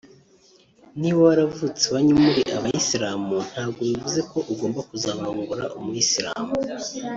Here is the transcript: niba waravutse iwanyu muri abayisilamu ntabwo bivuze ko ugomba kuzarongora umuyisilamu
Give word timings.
niba 0.99 1.19
waravutse 1.27 1.83
iwanyu 1.85 2.15
muri 2.25 2.41
abayisilamu 2.57 3.35
ntabwo 3.51 3.79
bivuze 3.89 4.19
ko 4.31 4.37
ugomba 4.51 4.79
kuzarongora 4.89 5.65
umuyisilamu 5.77 6.51